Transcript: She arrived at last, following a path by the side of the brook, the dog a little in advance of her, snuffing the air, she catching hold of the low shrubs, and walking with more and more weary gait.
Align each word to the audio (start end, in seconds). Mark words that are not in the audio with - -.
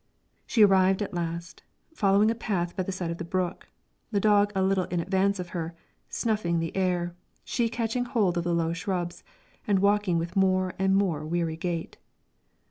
She 0.47 0.65
arrived 0.65 1.03
at 1.03 1.13
last, 1.13 1.61
following 1.93 2.31
a 2.31 2.33
path 2.33 2.75
by 2.75 2.81
the 2.81 2.91
side 2.91 3.11
of 3.11 3.19
the 3.19 3.23
brook, 3.23 3.67
the 4.09 4.19
dog 4.19 4.51
a 4.55 4.63
little 4.63 4.85
in 4.85 4.99
advance 4.99 5.37
of 5.37 5.49
her, 5.49 5.75
snuffing 6.09 6.59
the 6.59 6.75
air, 6.75 7.15
she 7.43 7.69
catching 7.69 8.05
hold 8.05 8.35
of 8.35 8.43
the 8.43 8.55
low 8.55 8.73
shrubs, 8.73 9.23
and 9.67 9.77
walking 9.77 10.17
with 10.17 10.35
more 10.35 10.73
and 10.79 10.95
more 10.95 11.23
weary 11.23 11.55
gait. 11.55 11.97